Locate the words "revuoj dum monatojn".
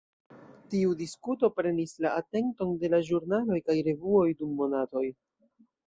3.91-5.19